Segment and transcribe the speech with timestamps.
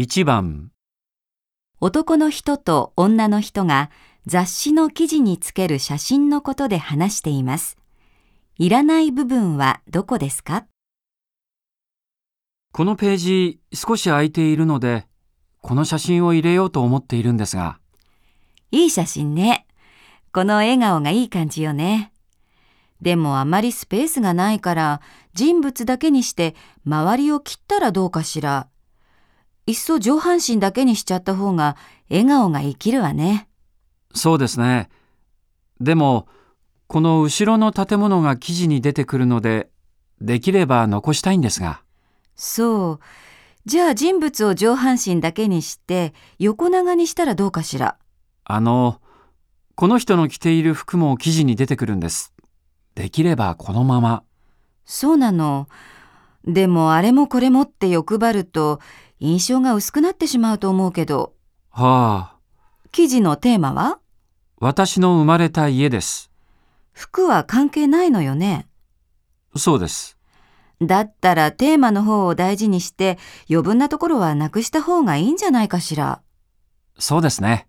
[0.00, 0.70] 1番、
[1.80, 3.90] 男の人と女の人が
[4.26, 7.76] 雑誌の記事につける写真のことで話しています。
[8.58, 10.66] いらない部分はどこですか？
[12.72, 15.08] このページ少し空いているので、
[15.62, 17.80] この写真を入れようと思っているんですが、
[18.70, 19.66] いい写真ね。
[20.32, 22.12] この笑顔がいい感じよね。
[23.00, 25.00] でもあまりスペースがないから
[25.34, 26.54] 人物だけにして
[26.86, 28.68] 周りを切ったらどうかしら。
[29.68, 31.76] いっそ上半身だけにしちゃった方が
[32.08, 33.48] 笑顔が生きるわね。
[34.14, 34.88] そうですね。
[35.78, 36.26] でも、
[36.86, 39.68] この後ろの建物が記事に出てくるので、
[40.22, 41.82] できれば残したいんですが、
[42.34, 43.00] そう。
[43.66, 47.98] じゃあ人物を上半身だけにして横長にしたらどうかしら。
[48.44, 49.02] あの、
[49.74, 52.32] この人の着ている服も記事に出てくるんです。
[52.94, 54.22] できればこのまま。
[54.86, 55.68] そうなの。
[56.44, 58.80] でもあれもこれもって欲張ると
[59.20, 61.34] 印象が薄くなってしまうと思うけど、
[61.70, 62.36] はあ、
[62.90, 63.98] 記事のテーマは？
[64.60, 66.30] 私の生まれた家です。
[66.92, 68.66] 服は関係ないのよね。
[69.56, 70.16] そうです。
[70.80, 73.18] だったらテーマの方を大事にして
[73.50, 76.22] 余分なところはなくした方がいいんじゃないかしら。
[76.98, 77.68] そうですね。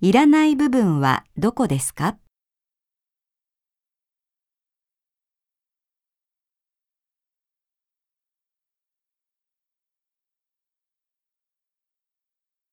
[0.00, 2.16] いらない部分はどこですか？